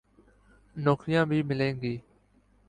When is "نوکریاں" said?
0.75-1.25